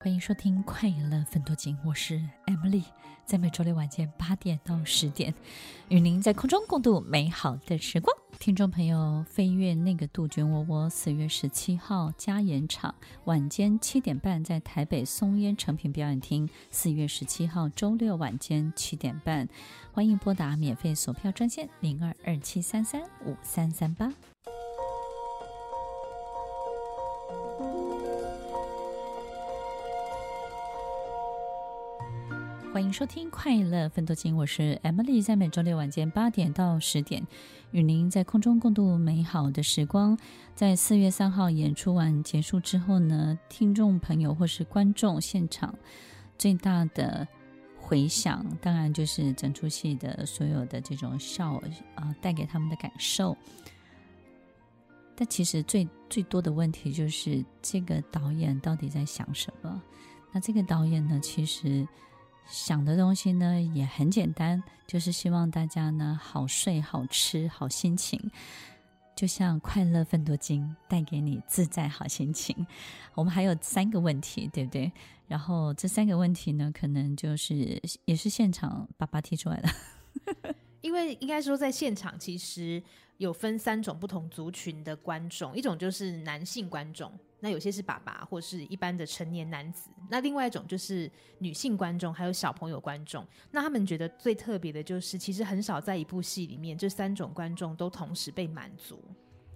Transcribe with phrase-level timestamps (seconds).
[0.00, 2.84] 欢迎收听《快乐分多金》，我是 Emily，
[3.26, 5.34] 在每周六晚间八点到十点，
[5.88, 8.16] 与您在空中共度美好的时光。
[8.38, 16.48] 听众朋友，飞跃那个杜鹃窝窝，四月十七号加演场，晚间七点半在台北松烟成品表演厅。
[16.70, 19.48] 四月十七号周六晚间七点半，
[19.90, 24.12] 欢迎拨打免费索票专线零二二七三三五三三八。
[32.78, 37.26] 欢迎收听《快乐奋斗金》，我是 Emily，在每周六晚间八点到十点，
[37.72, 40.16] 与您在空中共度美好的时光。
[40.54, 45.74] 在四月三号演出完结束之后呢，听众朋友或是观众现场
[46.38, 47.26] 最大的
[47.76, 51.62] 回响，当然就是整出戏的所有的这种笑啊、
[51.96, 53.36] 呃，带给他们的感受。
[55.16, 59.82] 但其实最最多的问题就是这个导演到底在想什么？
[60.30, 61.84] 那这个导演呢，其实。
[62.48, 68.18] 想的东西呢也很简单，就是希望大家呢好睡、好吃、好心情，
[69.14, 72.66] 就像快乐分多金带给你自在好心情。
[73.14, 74.90] 我们还有三个问题，对不对？
[75.26, 82.82] 然后这三个问题呢，可能就是也是现场爸爸提出来的， 因为应该说在现场其实
[83.18, 87.12] 有分三种不同族群的观众，一种就是男性观众。
[87.40, 93.24] 那有些是爸爸或是一般的成年男子，那另外一种就是女性观众，还有小朋友观众。
[93.52, 99.02] 那他们觉得最特别的就是，其实很少在一部戏里面，这三种观众都同时被满足。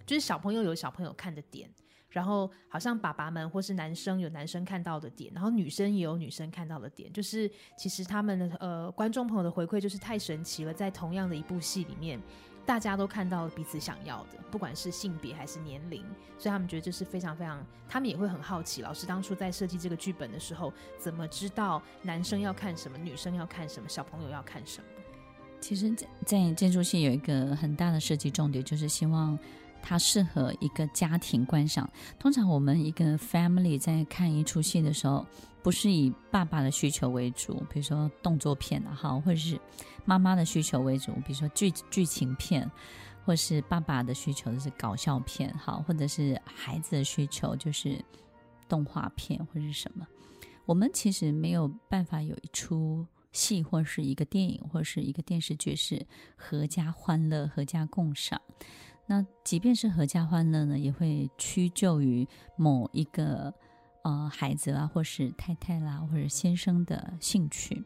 [0.07, 1.69] 就是小朋友有小朋友看的点，
[2.09, 7.13] 然后好像爸爸们或是男生有男生看到的点，然后女生也有女生看到的点。
[7.13, 12.21] 就是其实他们的呃观众朋友的回馈就是太神奇了，在同样的一部戏里面。
[12.65, 16.05] 大家都看到彼此想要的，不管是性别还是年龄，
[16.39, 24.87] 所以他们觉得这是非常非常，他们也会很好奇，老师当初在设计这个剧本的时候，怎么知道男生要看什么，女生要看什么，小朋友要看什么？
[25.61, 29.39] 其实在，在这出戏有一个很大的设计重点，就是希望。
[29.83, 31.91] 它适合一个家庭观赏。
[32.19, 35.27] 通常我们一个 family 在看一出戏的时候，
[35.63, 39.61] 不是以爸爸的需求为主，比如说动作片啊，哈，或者是
[40.05, 42.71] 妈妈的需求为主，比如说剧剧情片，
[43.25, 48.03] 或是爸爸的需求是搞笑片，哈，或者是孩子的需求就是
[48.69, 50.07] 动画片或者是什么。
[50.65, 56.07] 我们其实没有办法有一出戏，或是一个电影，或是一个电视剧是
[56.37, 58.41] 合家欢乐、合家共赏。
[59.13, 63.53] 那即便是合家欢乐呢，也会屈就于某一个
[64.01, 67.85] 呃孩子啊，或是太太啦，或者先生的兴趣。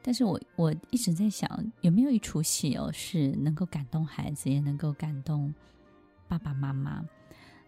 [0.00, 1.46] 但是我我一直在想，
[1.82, 5.54] 有没有一出戏哦，是能够感动孩子，也能够感动
[6.26, 7.04] 爸爸妈妈。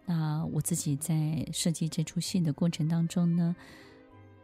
[0.07, 3.55] 那我自己在设计这出戏的过程当中呢，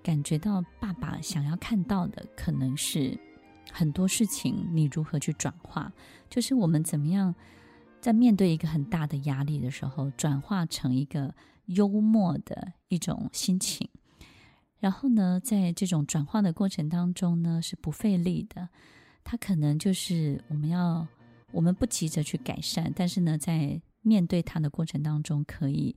[0.02, 3.18] 感觉到爸爸想要看到的，可能是
[3.72, 5.90] 很多事情，你如何去转化，
[6.28, 7.34] 就是我们怎么样。
[8.00, 11.34] 在面对一个很大的压力的时候，转化成一个
[11.66, 13.88] 幽默的一种心情，
[14.78, 18.68] 然后呢，在这种转化的过程当中呢，是不费力的。
[19.24, 21.06] 它可能就是我们要，
[21.52, 25.94] 我们不急着去改善，但是呢，在面对它的过程当中，可以。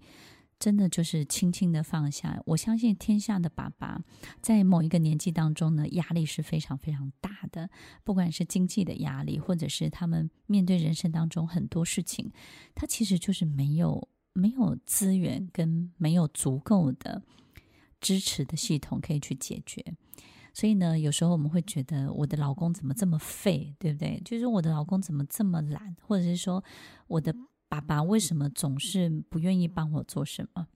[0.62, 2.40] 真的就是轻轻的放下。
[2.46, 4.00] 我相信天下的爸爸，
[4.44, 7.68] 在某一个年纪当中呢，压力是非常非常大的，
[8.04, 12.32] 不管是经济的压力，或者是他们面对人生当中很多事情，
[12.76, 17.24] 他其实就是没有没有资源跟没有足够的
[18.00, 19.84] 支持的系统可以去解决。
[20.54, 24.22] 所以呢，有时候我们会觉得我的老公怎么这么废，对不对？
[24.24, 26.64] 就是我的老公怎么这么懒，或者是说
[27.08, 27.36] 我的。
[27.72, 30.68] 爸爸为什么总是不愿意帮我做什么？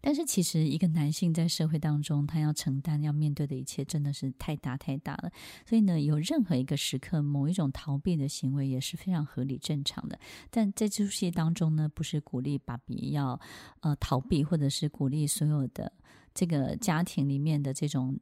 [0.00, 5.30] 但是其实一个男性在社会当中，他要承担、要面对的一切真的是太大太大了。
[5.66, 10.18] 所以呢，有任何一个时刻，某一种逃避的行为也是非常合理正常的。
[10.50, 13.38] 但在这出戏当中呢，不是鼓励爸比要
[13.80, 15.92] 呃逃避，或者是鼓励所有的
[16.32, 18.18] 这个家庭里面的这种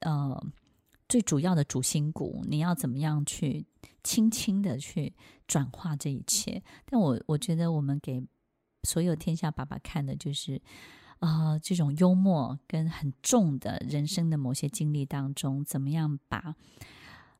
[0.00, 0.42] 呃。
[1.12, 3.66] 最主要的主心骨，你要怎么样去
[4.02, 5.14] 轻轻的去
[5.46, 6.62] 转化这一切？
[6.86, 8.26] 但我我觉得，我们给
[8.84, 10.62] 所有天下爸爸看的，就是
[11.18, 16.56] 啊、呃，这种幽默跟很重的人生的某些经历当中，怎么样把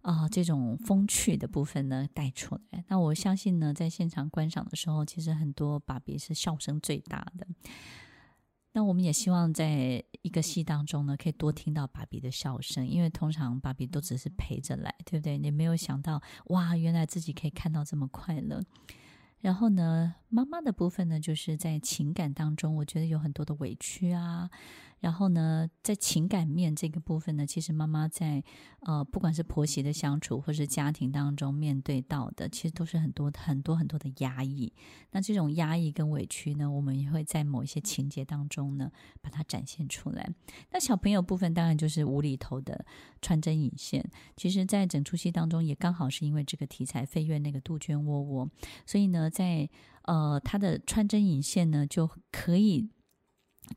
[0.02, 2.84] 啊、这种风趣的部分呢带出来？
[2.88, 7.46] 那我相信呢，在现场观赏的时候，其实很多爸比是笑声最大的。
[8.72, 15.36] 那我们也希望在一个戏当中呢，可以多听到爸比的笑声，因为通常爸比都只是陪着来，对不对？
[15.36, 18.62] 你没有想到，哇，原来自己可以看到这么快乐。
[19.40, 24.48] 然后呢，妈妈的部分呢，就是在情感当中，我觉得有很多的委屈啊。
[25.00, 28.42] 然后呢，在情感面这个部分呢，其实妈妈在
[28.80, 34.72] 呃，不管是婆媳的相处，或是家庭当中面对到的，其实都是很多很多很多的压抑。
[35.10, 38.90] 那这种压抑跟委屈呢，我们也会在某一些情节当中呢，
[39.20, 40.26] 把它展现出来。
[40.70, 42.86] 那小朋友部分当然就是无厘头的
[43.20, 44.08] 穿针引线。
[44.36, 48.48] 其实，在整出戏当中，也刚好是因为这个题材，飞越那个杜鹃窝窝，
[48.86, 49.68] 所以呢，在
[50.04, 52.90] 呃，他的穿针引线呢，就可以。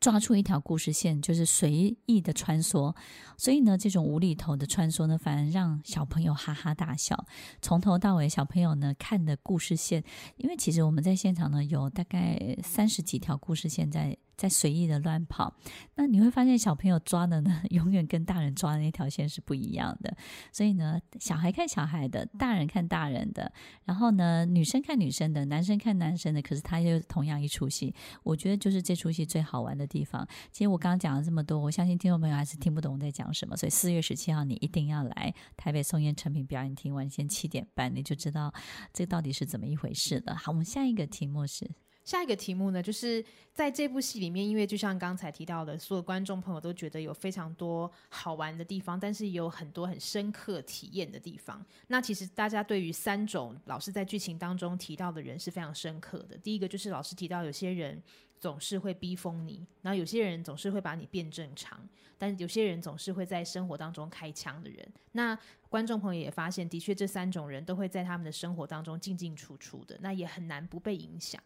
[0.02, 2.94] 抓出一条故事线，就是随意的穿梭，
[3.38, 7.26] 所以呢，这种无厘头的穿梭呢，反而让小朋友哈哈大笑。
[7.62, 10.04] 从头到尾，小朋友呢看的故事线，
[10.38, 14.18] 因为其实我们在现场呢有大概三十几条故事线在。
[14.36, 15.54] 在随意的乱跑，
[15.96, 20.16] 那你会发现小朋友抓的呢， 永远跟大人抓的那条线是不一样的。
[20.52, 23.52] 所以呢，小孩看小孩的，大人看大人的，
[23.84, 26.42] 然后呢，女生看女生的，男生看男生的。
[26.42, 27.94] 可是他又同样一出戏，
[28.24, 30.28] 我觉得就是这出戏最好玩的地方。
[30.52, 33.58] 其实我刚刚讲了这么多，我相信听众朋友还是听不懂我在讲什么。
[33.58, 38.54] 所以四月十七号你一定要来台北松烟诚品表演厅，晚间七点半你就知道
[38.94, 40.36] 这到底是怎么一回事了。
[40.36, 41.85] 好，我们下一个题目是。
[42.06, 51.66] 下一个题目呢，就是在这部戏里面，因为就像刚才提到的，所有观众朋友都觉得有非常多好玩的地方，但是也有很多很深刻体验的地方。
[51.88, 56.38] 那其实大家对于三种老师在剧情当中提到的人是非常深刻的。
[56.38, 58.00] 第一个就是老师提到，有些人
[58.40, 61.80] 总是会逼疯你，然后有些人总是会把你变正常，
[62.20, 64.88] 但有些人总是会在生活当中开枪的人。
[65.14, 65.36] 那
[65.70, 71.42] 观众朋友也发现，的确这三种人都会在他们的生活当中进进出出的，那也很难不被影响。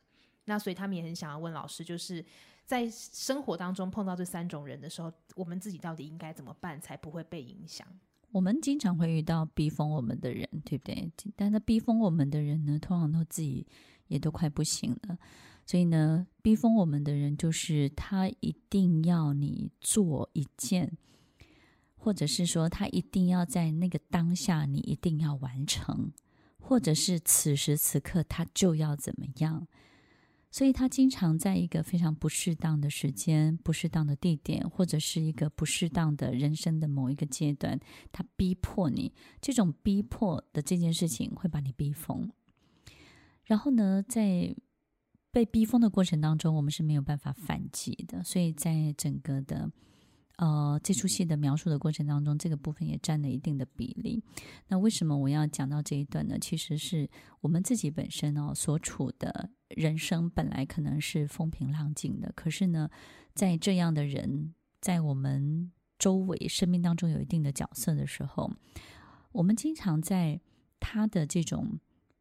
[0.49, 2.25] 那所以他们也很想要问老师，就是
[2.65, 7.87] 在生活当中碰到这三种人的时候，我们自己到底应该怎么办才不会被影响？
[8.31, 11.11] 我们经常会遇到逼疯我们的人，对不对？
[11.35, 13.65] 但那逼疯我们的人呢，通常都自己
[14.07, 15.17] 也都快不行了。
[15.67, 20.97] 所以呢，逼疯我们的人就是他一定要你做一件，
[21.95, 26.11] 或者是说他一定要在那个当下你一定要完成，
[26.59, 29.67] 或者是此时此刻他就要怎么样。
[30.51, 37.79] 所以他经常在一个非常不适当的时间、不适当的地点，或者是一个不适当的人生的某一个阶段，
[38.11, 39.13] 他逼迫你。
[39.39, 42.29] 这种逼迫的这件事情会把你逼疯。
[43.45, 44.55] 然后呢，在
[45.31, 48.23] 被逼疯的过程当中，我们是没有办法反击的。
[48.23, 49.71] 所以在整个的。
[50.39, 54.23] 呃，这出戏的描述的过程当中，这个部分也占了一定的比例。
[54.69, 56.37] 那为什么我要讲到这一段呢？
[56.39, 57.09] 其实是
[57.41, 62.89] 我们自己本身哦，所处的人生本来可能是风平浪静的，可是呢，
[63.33, 68.49] 在这样的人在我们周围生命当中有一定的角色的时候，
[69.33, 70.39] 我们经常在
[70.79, 71.77] 他的这种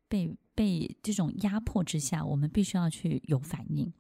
[0.08, 3.92] 被被这种压迫之下，我们必须要去有反应。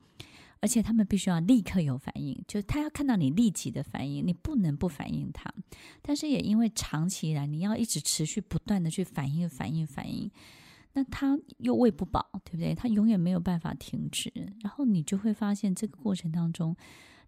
[0.60, 5.52] 而且他们必须要立刻有反应，就他要看到你立即的反应，你不能不反应他。
[6.02, 10.30] 但是也因为长期以来你要一直持续不断的去反应、反应、反应，
[10.94, 12.74] 那他又喂不饱，对不对？
[12.74, 14.32] 他永远没有办法停止。
[14.60, 16.74] 然后你就会发现这个过程当中，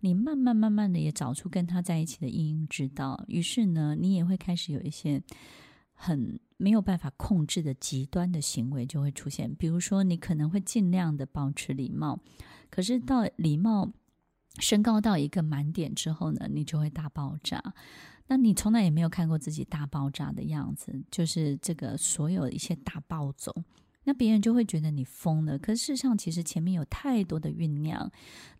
[0.00, 3.22] 你慢慢慢慢的也找出跟他在一起的因应之道。
[3.28, 5.22] 于是呢，你也会开始有一些
[5.94, 9.54] 很没有办法控制的极端的行为就会出现。
[9.54, 12.18] 比如说，你可能会尽量的保持礼貌。
[12.70, 13.90] 可是到礼貌
[14.58, 17.74] 升高到一个满点之后呢，你就会大爆炸。
[18.28, 23.52] 那你从来也没有看过自己大爆炸的样子，就是这个所有一些大暴走，
[24.10, 25.56] 那别人就会觉得你疯了。
[25.56, 28.10] 可事实上，其实前面有太多的酝酿，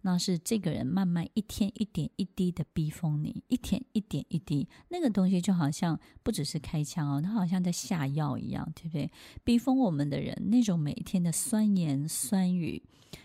[0.02, 9.10] 那是这个人慢慢一天一点一滴的逼疯你，一天一点一滴，那个东西就好像不只是开枪哦，他好像在下药一样，对不对？
[9.42, 12.80] 逼疯我们的人，那种每一天的酸言酸语。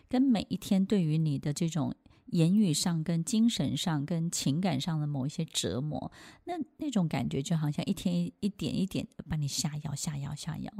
[0.09, 1.93] 跟每一天对于你的这种
[2.31, 6.11] 言语上、跟精神上、跟情感上的某一些折磨，
[6.45, 10.73] 那那种感觉就好像一天一点一点的把你下药、下药、下药。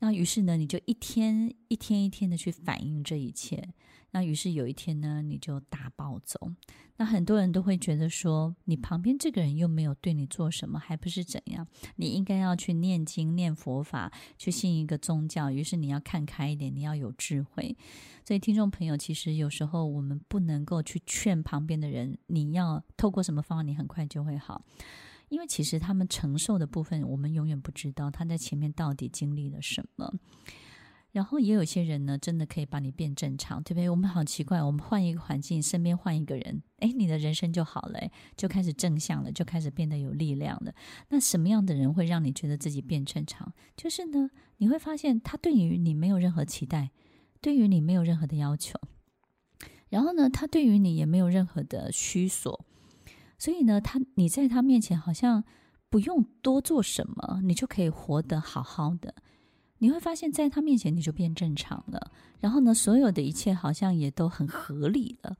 [0.00, 3.68] 那于是呢，你就一天一天一天的去反映这一切。
[4.10, 6.50] 那于是有一天呢，你就大暴走。
[6.96, 11.66] 那很多人都会觉得说，你旁边这个人又没有对你做什么，还不是怎样？
[11.96, 15.50] 你应该要去念经、念佛法，去信一个宗教。
[15.50, 17.76] 于是你要看开一点，你要有智慧。
[18.24, 24.64] 所以听众朋友，其实有时候我们不能够去劝旁边的人，你要透过什么方法，你很快就会好。
[25.28, 30.12] 因为其实他们承受的部分，我们永远不知道他在前面到底经历了什么。
[31.10, 33.88] 然后也有些人呢，真的可以把你变正常，对不对？
[33.88, 37.98] 我们好奇怪，我们换一个环境，身边换一个人，哎，你的人生就好了，
[38.36, 40.72] 就开始正向了，就开始变得有力量了。
[41.08, 43.52] 那什么样的人会让你觉得自己变正常？
[43.74, 46.90] 就是呢，你会发现他对于你没有任何期待，
[47.40, 48.78] 对于你没有任何的要求，
[49.88, 52.66] 然后呢，他对于你也没有任何的需索，
[53.38, 55.42] 所以呢，他你在他面前好像
[55.88, 59.14] 不用多做什么，你就可以活得好好的。
[59.78, 65.36] 你会发现在他面前你就变正常了，然后呢，所有的一切好像也都很合理了。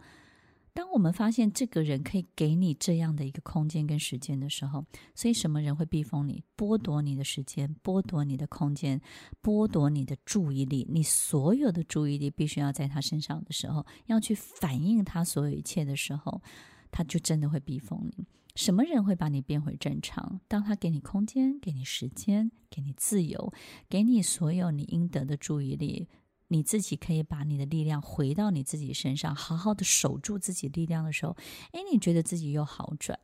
[0.72, 9.00] 当我们发现这个人可以给你这样的一个空间跟时间的时候，所以什么人会逼疯你、剥夺你的时间、剥夺你的空间、
[9.42, 10.86] 剥夺你的注意力？
[10.88, 16.40] 你所有的注意力必须要在他身上的时候，要去反映他所有一切的时候，
[16.90, 18.26] 他就真的会逼疯你。
[18.54, 20.40] 什么人会把你变回正常？
[20.48, 23.52] 当他给你空间、给你时间、给你自由、
[23.88, 26.08] 给你所有你应得的注意力。
[26.50, 31.36] 你自己可以把你的力量回到你自己身上，好好的守住自己力量的时候，
[31.72, 33.20] 诶，你觉得自己又好转。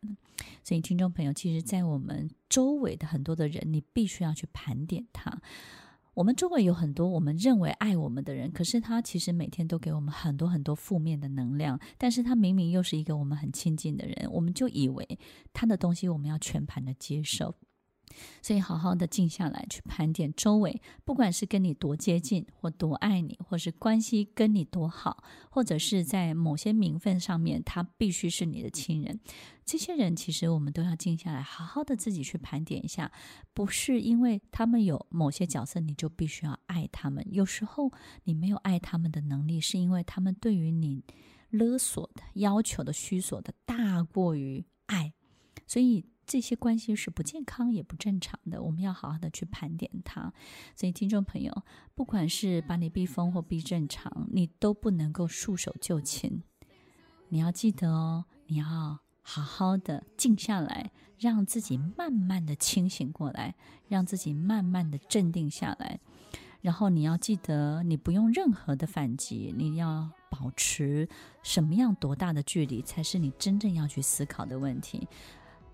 [0.62, 5.40] 所以，听众朋友，其实，在我们周围的很多的人，你必须要去盘点他。
[6.14, 15.18] 我们周围有很多我们认为爱我们的人，可是他其实每天都给我们很多很多负面的能量，但是他明明又是一个我们很亲近的人，我们就以为
[15.52, 17.54] 他的东西我们要全盘的接受。
[18.42, 29.20] 所以，好好的静下来，去盘点周围，不管是跟你多接近，或多爱你，或是关系跟你多好，或者是在某些名分上面，他必须是你的亲人。
[29.64, 33.10] 这些人，其实我们都要静下来，好好的自己去盘点一下。
[33.54, 37.26] 不是因为他们有某些角色，你就必须要爱他们。
[37.30, 37.90] 有时候，
[38.24, 41.02] 你没有爱他们的能力，是因为他们对于你
[41.48, 45.14] 勒索的、要求的、需索的大过于爱，
[45.66, 46.04] 所以。
[46.26, 50.32] 这些关系是不健康也不正常的，我们要好好的去盘点它。
[50.76, 51.62] 所以，听众朋友，
[51.94, 56.42] 不管是把你逼疯或逼正常，你都不能够束手就擒。
[57.28, 63.54] 你要记得哦，你要好好的静下来，让自己慢慢的清醒过来，
[63.88, 66.00] 让自己慢慢的镇定下来。
[66.60, 71.06] 然后你要记得，你不用任何的反击，你要保持
[71.42, 75.06] 什么样多大的距离，才是你真正要去思考的问题。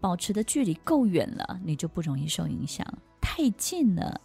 [0.00, 2.85] 保持的距离够远了，你就不容易受影响；
[3.21, 4.21] 太近了，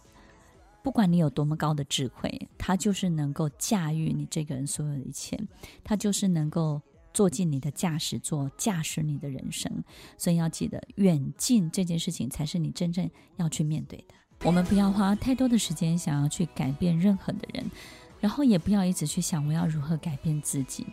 [0.82, 5.38] 不管你有多么高的智慧，他就是能够驾驭你这个人所有的一切，
[5.84, 6.80] 他就是能够
[7.12, 9.70] 坐进你的驾驶座，驾驶你的人生。
[10.16, 14.14] 所以要记得，远近这件事情才是你真正要去面对的。
[14.44, 17.70] 我们不要花太多的时间想要去改变任何的人，
[18.26, 20.84] 然后也不要一直去想我要如何改变自己。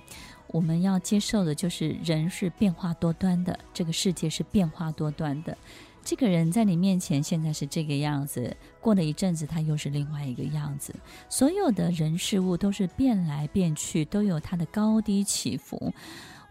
[0.49, 5.57] 我们要接受的就是人是变化多端的，这个世界是变化多端的。
[6.03, 10.93] 这个人在你面前现在是这个样子，过了一阵子他又是另外一个样子。
[11.27, 15.91] 所有的人事物都是变来变去，都有它的高低起伏。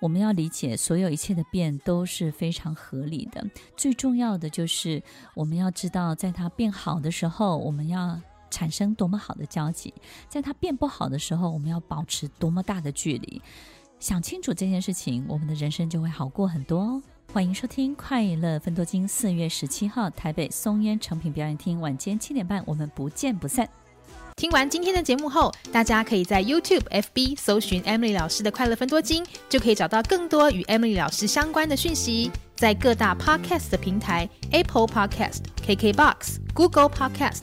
[0.01, 3.47] 我们要理解，所有一切的变都是非常合理的。
[3.77, 5.01] 最重要的就是
[5.37, 8.21] 我们要知道，在它变好的时候，我们要
[8.53, 9.91] 产生多么好的交集；
[10.29, 13.43] 在它变不好的时候，我们要保持多么大的距离。
[13.99, 17.03] 想清楚这件事情，我们的人生就会好过很多哦。
[17.33, 23.67] 欢迎收听《快乐分多金》，四月十七号台北松烟诚品表演厅，晚间七点半，我们不见不散。
[24.37, 32.31] 听完今天的节目后，大家可以在 YouTube、FB 搜寻 Emily 老师的《快乐分多金》，就可以找到更多与 Emily 老师相关的讯息。
[32.57, 37.43] 在各大 Podcast 的平台，Apple Podcast、KKBox、Google Podcast、